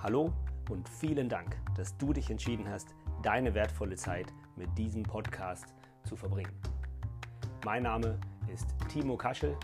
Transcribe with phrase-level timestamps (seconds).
[0.00, 0.32] Hallo
[0.70, 5.74] und vielen Dank, dass du dich entschieden hast, deine wertvolle Zeit mit diesem Podcast
[6.04, 6.52] zu verbringen.
[7.64, 9.56] Mein Name ist Timo Kaschel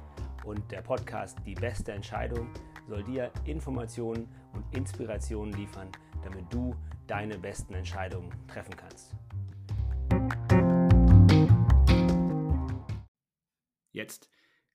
[0.44, 2.48] und der Podcast Die beste Entscheidung
[2.88, 5.86] soll dir Informationen und Inspirationen liefern,
[6.24, 6.74] damit du
[7.06, 9.14] deine besten Entscheidungen treffen kannst.
[13.92, 14.28] Jetzt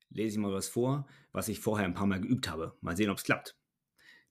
[0.10, 2.78] lese ich mal was vor, was ich vorher ein paar Mal geübt habe.
[2.80, 3.59] Mal sehen, ob es klappt.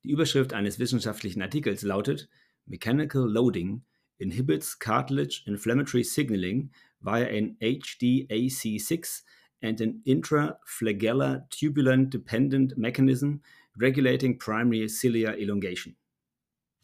[0.08, 2.30] Die Überschrift eines wissenschaftlichen Artikels lautet
[2.64, 3.82] Mechanical Loading
[4.16, 9.24] inhibits cartilage inflammatory signaling via an HDAC6
[9.60, 13.42] and an intraflagellar tubulant dependent mechanism
[13.78, 15.94] regulating primary cilia elongation.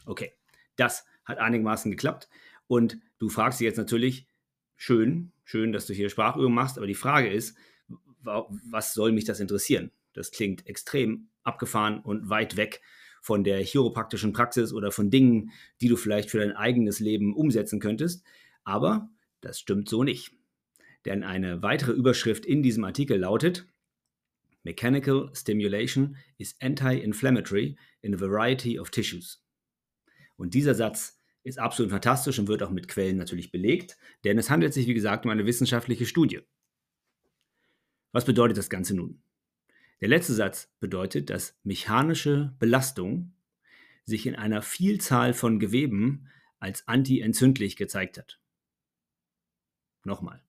[0.05, 0.35] Okay,
[0.77, 2.29] das hat einigermaßen geklappt
[2.67, 4.27] und du fragst dich jetzt natürlich,
[4.77, 7.57] schön, schön, dass du hier Sprachübungen machst, aber die Frage ist,
[8.21, 9.93] was soll mich das interessieren?
[10.13, 12.83] Das klingt extrem abgefahren und weit weg
[13.25, 17.81] von der chiropraktischen Praxis oder von Dingen, die du vielleicht für dein eigenes Leben umsetzen
[17.81, 18.23] könntest.
[18.65, 19.09] Aber
[19.41, 20.33] das stimmt so nicht.
[21.07, 23.67] Denn eine weitere Überschrift in diesem Artikel lautet,
[24.63, 29.43] Mechanical stimulation is anti-inflammatory in a variety of tissues.
[30.37, 34.51] Und dieser Satz ist absolut fantastisch und wird auch mit Quellen natürlich belegt, denn es
[34.51, 36.41] handelt sich, wie gesagt, um eine wissenschaftliche Studie.
[38.13, 39.23] Was bedeutet das Ganze nun?
[40.05, 43.33] Der letzte Satz bedeutet, dass mechanische Belastung
[44.05, 48.39] sich in einer Vielzahl von Geweben als antientzündlich gezeigt hat.
[50.05, 50.45] Nochmal.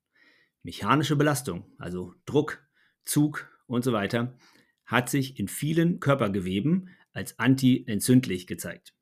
[0.62, 2.67] Mechanische Belastung, also Druck,
[3.06, 4.38] Zug und so weiter,
[4.84, 8.94] hat sich in vielen Körpergeweben als antientzündlich gezeigt.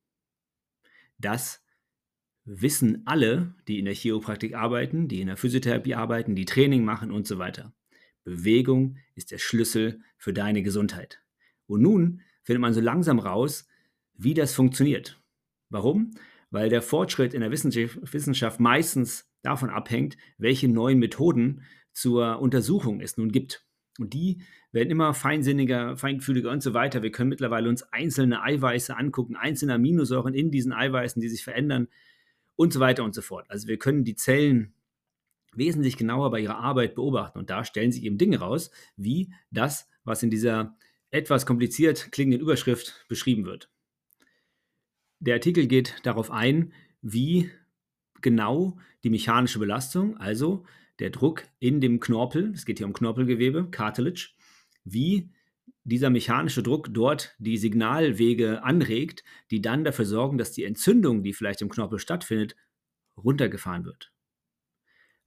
[1.18, 1.66] Das
[2.44, 7.10] wissen alle, die in der Chiropraktik arbeiten, die in der Physiotherapie arbeiten, die Training machen
[7.10, 7.74] und so weiter.
[8.24, 11.22] Bewegung ist der Schlüssel für deine Gesundheit.
[11.68, 13.68] Und nun findet man so langsam raus,
[14.14, 15.22] wie das funktioniert.
[15.70, 16.12] Warum?
[16.52, 23.18] Weil der Fortschritt in der Wissenschaft meistens davon abhängt, welche neuen Methoden zur Untersuchung es
[23.18, 23.66] nun gibt.
[24.00, 24.42] Und die
[24.72, 27.04] werden immer feinsinniger, feinfühliger und so weiter.
[27.04, 31.88] Wir können mittlerweile uns einzelne Eiweiße angucken, einzelne Aminosäuren in diesen Eiweißen, die sich verändern
[32.56, 33.50] und so weiter und so fort.
[33.50, 34.73] Also wir können die Zellen
[35.58, 37.40] wesentlich genauer bei ihrer Arbeit beobachten.
[37.40, 40.78] Und da stellen sich eben Dinge raus, wie das, was in dieser
[41.12, 43.70] etwas kompliziert klingenden Überschrift beschrieben wird.
[45.20, 47.52] Der Artikel geht darauf ein, wie
[48.22, 50.66] genau die mechanische Belastung, also
[51.00, 54.32] der Druck in dem Knorpel, es geht hier um Knorpelgewebe, Cartilage,
[54.84, 55.30] wie
[55.84, 61.34] dieser mechanische Druck dort die Signalwege anregt, die dann dafür sorgen, dass die Entzündung, die
[61.34, 62.56] vielleicht im Knorpel stattfindet,
[63.18, 64.13] runtergefahren wird.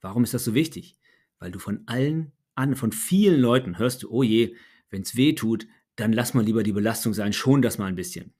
[0.00, 0.96] Warum ist das so wichtig?
[1.38, 4.56] Weil du von allen an, von vielen Leuten hörst du, oh je,
[4.90, 7.96] wenn es weh tut, dann lass mal lieber die Belastung sein, schon das mal ein
[7.96, 8.34] bisschen.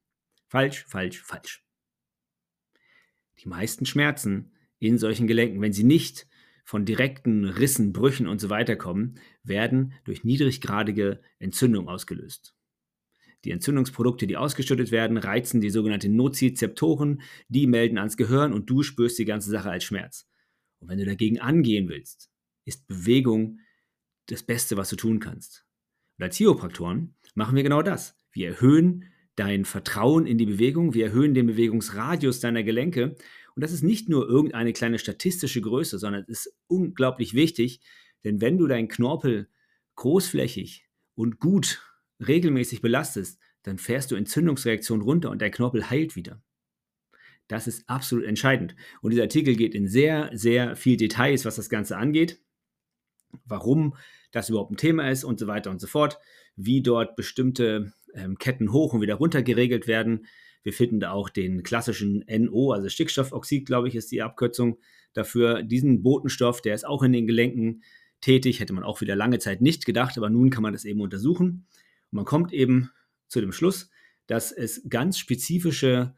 [0.49, 1.65] Falsch, falsch, falsch.
[3.39, 6.27] Die meisten Schmerzen in solchen Gelenken, wenn sie nicht
[6.65, 12.55] von direkten Rissen, Brüchen und so weiter kommen, werden durch niedriggradige Entzündung ausgelöst.
[13.45, 18.83] Die Entzündungsprodukte, die ausgeschüttet werden, reizen die sogenannten Nozizeptoren, die melden ans Gehirn und du
[18.83, 20.29] spürst die ganze Sache als Schmerz.
[20.79, 22.31] Und wenn du dagegen angehen willst,
[22.65, 23.61] ist Bewegung
[24.27, 25.65] das Beste, was du tun kannst.
[26.19, 28.19] Und als Chiropraktoren machen wir genau das.
[28.33, 29.05] Wir erhöhen
[29.37, 33.17] dein Vertrauen in die Bewegung, wir erhöhen den Bewegungsradius deiner Gelenke.
[33.55, 37.81] Und das ist nicht nur irgendeine kleine statistische Größe, sondern es ist unglaublich wichtig,
[38.25, 39.49] denn wenn du deinen Knorpel
[39.95, 41.83] großflächig und gut
[42.27, 46.43] regelmäßig belastest, dann fährst du Entzündungsreaktionen runter und dein Knorpel heilt wieder.
[47.49, 48.75] Das ist absolut entscheidend.
[49.01, 52.41] Und dieser Artikel geht in sehr, sehr viel Details, was das Ganze angeht,
[53.45, 53.97] warum
[54.33, 56.19] das überhaupt ein Thema ist und so weiter und so fort,
[56.57, 60.27] wie dort bestimmte ähm, Ketten hoch und wieder runter geregelt werden.
[60.63, 64.79] Wir finden da auch den klassischen NO, also Stickstoffoxid, glaube ich, ist die Abkürzung
[65.13, 65.63] dafür.
[65.63, 67.83] Diesen Botenstoff, der ist auch in den Gelenken
[68.21, 71.01] tätig, hätte man auch wieder lange Zeit nicht gedacht, aber nun kann man das eben
[71.01, 71.67] untersuchen.
[72.11, 72.91] Und man kommt eben
[73.29, 73.91] zu dem Schluss,
[74.27, 76.15] dass es ganz spezifische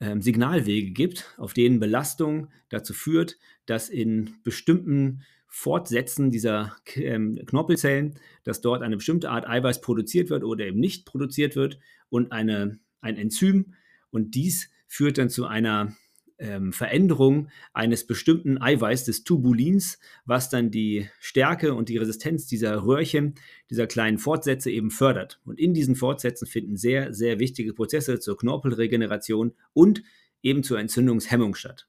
[0.00, 8.14] ähm, Signalwege gibt, auf denen Belastung dazu führt, dass in bestimmten Fortsetzen dieser ähm, Knorpelzellen,
[8.44, 12.78] dass dort eine bestimmte Art Eiweiß produziert wird oder eben nicht produziert wird und eine,
[13.00, 13.74] ein Enzym.
[14.10, 15.96] Und dies führt dann zu einer
[16.40, 22.84] ähm, Veränderung eines bestimmten Eiweiß des Tubulins, was dann die Stärke und die Resistenz dieser
[22.84, 23.34] Röhrchen,
[23.68, 25.40] dieser kleinen Fortsätze eben fördert.
[25.44, 30.02] Und in diesen Fortsätzen finden sehr, sehr wichtige Prozesse zur Knorpelregeneration und
[30.42, 31.86] eben zur Entzündungshemmung statt.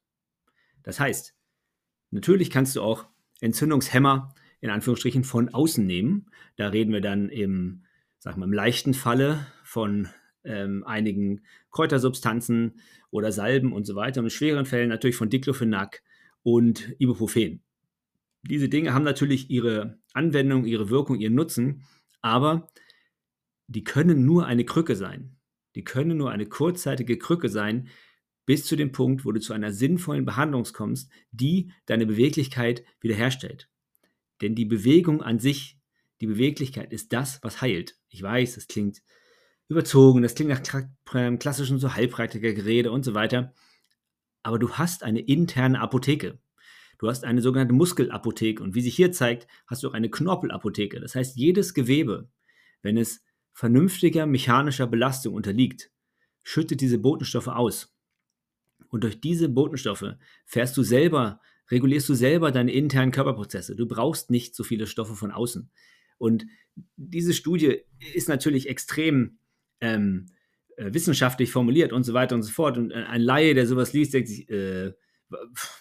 [0.83, 1.33] Das heißt,
[2.11, 3.05] natürlich kannst du auch
[3.39, 6.27] Entzündungshemmer in Anführungsstrichen von außen nehmen.
[6.55, 7.83] Da reden wir dann im,
[8.19, 10.09] sag mal, im leichten Falle von
[10.43, 11.41] ähm, einigen
[11.71, 12.79] Kräutersubstanzen
[13.09, 14.19] oder Salben und so weiter.
[14.21, 16.03] Und in schweren Fällen natürlich von Diclofenac
[16.43, 17.61] und Ibuprofen.
[18.43, 21.83] Diese Dinge haben natürlich ihre Anwendung, ihre Wirkung, ihren Nutzen,
[22.21, 22.69] aber
[23.67, 25.37] die können nur eine Krücke sein.
[25.75, 27.87] Die können nur eine kurzzeitige Krücke sein,
[28.45, 33.69] bis zu dem Punkt, wo du zu einer sinnvollen Behandlung kommst, die deine Beweglichkeit wiederherstellt.
[34.41, 35.79] Denn die Bewegung an sich,
[36.19, 37.97] die Beweglichkeit ist das, was heilt.
[38.09, 39.01] Ich weiß, das klingt
[39.71, 40.83] überzogen, das klingt nach
[41.13, 43.53] ähm, klassischen so Heilpraktikergerede und so weiter.
[44.43, 46.39] Aber du hast eine interne Apotheke.
[46.97, 50.99] Du hast eine sogenannte Muskelapotheke und wie sich hier zeigt, hast du auch eine Knorpelapotheke.
[50.99, 52.29] Das heißt, jedes Gewebe,
[52.83, 53.23] wenn es
[53.53, 55.89] vernünftiger mechanischer Belastung unterliegt,
[56.43, 57.95] schüttet diese Botenstoffe aus.
[58.89, 60.15] Und durch diese Botenstoffe
[60.45, 61.41] fährst du selber,
[61.71, 63.75] regulierst du selber deine internen Körperprozesse.
[63.75, 65.71] Du brauchst nicht so viele Stoffe von außen.
[66.17, 66.45] Und
[66.97, 67.81] diese Studie
[68.13, 69.39] ist natürlich extrem
[69.81, 70.27] ähm,
[70.77, 72.77] äh, wissenschaftlich formuliert und so weiter und so fort.
[72.77, 74.93] Und äh, ein Laie, der sowas liest, denkt sich, äh,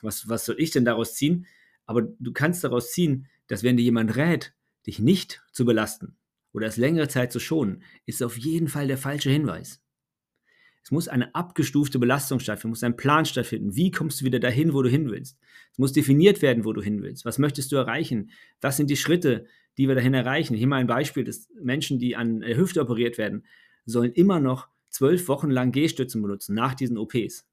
[0.02, 1.47] was, was soll ich denn daraus ziehen?
[1.87, 4.55] Aber du kannst daraus ziehen, dass wenn dir jemand rät,
[4.87, 6.17] dich nicht zu belasten
[6.52, 9.82] oder es längere Zeit zu schonen, ist auf jeden Fall der falsche Hinweis.
[10.82, 13.76] Es muss eine abgestufte Belastung stattfinden, muss ein Plan stattfinden.
[13.76, 15.38] Wie kommst du wieder dahin, wo du hin willst?
[15.73, 17.25] Es muss definiert werden, wo du hin willst.
[17.25, 18.31] Was möchtest du erreichen?
[18.61, 20.56] Was sind die Schritte, die wir dahin erreichen?
[20.56, 23.44] Hier mal ein Beispiel, dass Menschen, die an der Hüfte operiert werden,
[23.87, 27.47] sollen immer noch zwölf Wochen lang Gehstützen benutzen nach diesen OPs.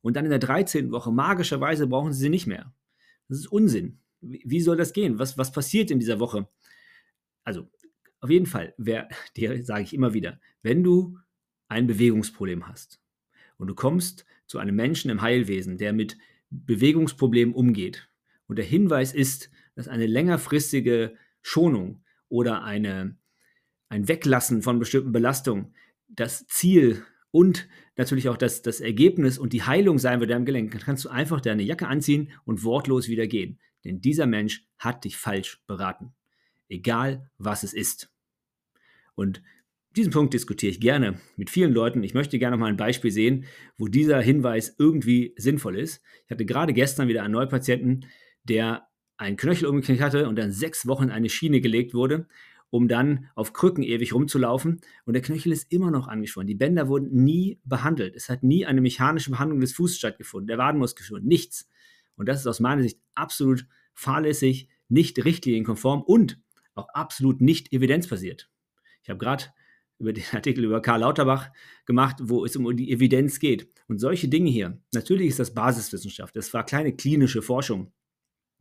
[0.00, 0.90] Und dann in der 13.
[0.92, 2.72] Woche, magischerweise, brauchen sie sie nicht mehr.
[3.28, 3.98] Das ist Unsinn.
[4.20, 5.18] Wie soll das gehen?
[5.18, 6.48] Was, was passiert in dieser Woche?
[7.44, 7.68] Also,
[8.20, 11.18] auf jeden Fall, wer, dir sage ich immer wieder, wenn du
[11.68, 13.00] ein Bewegungsproblem hast
[13.58, 16.16] und du kommst zu einem Menschen im Heilwesen, der mit
[16.50, 18.08] Bewegungsproblemen umgeht
[18.46, 23.16] und der Hinweis ist, dass eine längerfristige Schonung oder eine,
[23.88, 25.74] ein Weglassen von bestimmten Belastungen
[26.08, 30.72] das Ziel und natürlich auch das, das Ergebnis und die Heilung sein wird am Gelenk,
[30.72, 33.58] dann kannst du einfach deine Jacke anziehen und wortlos wieder gehen.
[33.84, 36.14] Denn dieser Mensch hat dich falsch beraten.
[36.68, 38.10] Egal, was es ist.
[39.14, 39.42] Und
[39.96, 42.02] diesen Punkt diskutiere ich gerne mit vielen Leuten.
[42.02, 43.46] Ich möchte gerne noch mal ein Beispiel sehen,
[43.76, 46.02] wo dieser Hinweis irgendwie sinnvoll ist.
[46.24, 48.06] Ich hatte gerade gestern wieder einen Neupatienten,
[48.44, 48.86] der
[49.16, 52.28] einen Knöchel umgeknickt hatte und dann sechs Wochen in eine Schiene gelegt wurde,
[52.70, 54.80] um dann auf Krücken ewig rumzulaufen.
[55.04, 56.46] Und der Knöchel ist immer noch angeschwollen.
[56.46, 58.14] Die Bänder wurden nie behandelt.
[58.14, 61.68] Es hat nie eine mechanische Behandlung des Fußes stattgefunden, der Wadenmuskel nichts.
[62.16, 66.38] Und das ist aus meiner Sicht absolut fahrlässig, nicht richtlinienkonform und
[66.74, 68.50] auch absolut nicht evidenzbasiert.
[69.02, 69.44] Ich habe gerade
[69.98, 71.50] über den Artikel über Karl Lauterbach
[71.86, 73.70] gemacht, wo es um die Evidenz geht.
[73.88, 77.92] Und solche Dinge hier, natürlich ist das Basiswissenschaft, das war kleine klinische Forschung.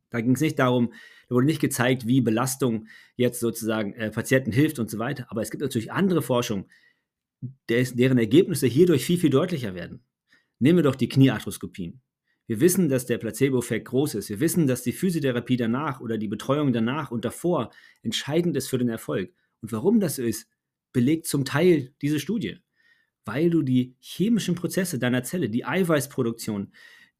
[0.09, 0.93] Da ging es nicht darum,
[1.27, 5.27] da wurde nicht gezeigt, wie Belastung jetzt sozusagen äh, Patienten hilft und so weiter.
[5.29, 6.67] Aber es gibt natürlich andere Forschung,
[7.69, 10.03] deren Ergebnisse hierdurch viel, viel deutlicher werden.
[10.59, 12.01] Nehmen wir doch die Kniearthroskopien.
[12.47, 14.29] Wir wissen, dass der Placebo-Effekt groß ist.
[14.29, 17.71] Wir wissen, dass die Physiotherapie danach oder die Betreuung danach und davor
[18.01, 19.33] entscheidend ist für den Erfolg.
[19.61, 20.49] Und warum das so ist,
[20.93, 22.59] belegt zum Teil diese Studie.
[23.25, 26.71] Weil du die chemischen Prozesse deiner Zelle, die Eiweißproduktion,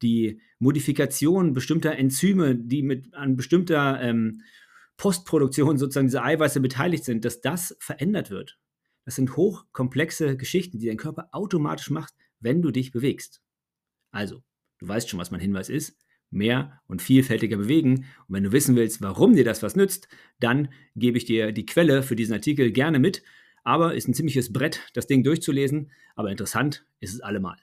[0.02, 4.42] die Modifikation bestimmter Enzyme, die mit an bestimmter ähm,
[4.96, 8.58] Postproduktion sozusagen dieser Eiweiße beteiligt sind, dass das verändert wird.
[9.04, 13.40] Das sind hochkomplexe Geschichten, die dein Körper automatisch macht, wenn du dich bewegst.
[14.10, 14.42] Also,
[14.78, 15.96] du weißt schon, was mein Hinweis ist.
[16.30, 18.04] Mehr und vielfältiger bewegen.
[18.26, 20.08] Und wenn du wissen willst, warum dir das was nützt,
[20.40, 23.22] dann gebe ich dir die Quelle für diesen Artikel gerne mit.
[23.64, 25.90] Aber ist ein ziemliches Brett, das Ding durchzulesen.
[26.14, 27.56] Aber interessant ist es allemal.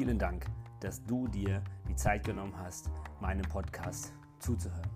[0.00, 0.46] Vielen Dank,
[0.80, 2.90] dass du dir die Zeit genommen hast,
[3.20, 4.88] meinem Podcast zuzuhören.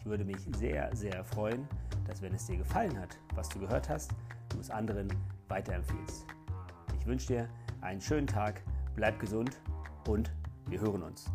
[0.00, 1.68] Ich würde mich sehr, sehr freuen,
[2.08, 4.10] dass wenn es dir gefallen hat, was du gehört hast,
[4.48, 5.06] du es anderen
[5.46, 6.26] weiterempfiehlst.
[6.98, 7.48] Ich wünsche dir
[7.82, 8.64] einen schönen Tag,
[8.96, 9.60] bleib gesund
[10.08, 10.32] und
[10.66, 11.30] wir hören uns.